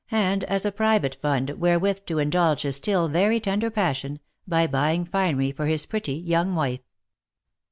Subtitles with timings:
[0.09, 5.05] and as a private fund wherewith to indulge his still very tender passion, by buying
[5.05, 6.81] finery for his pretty young wife.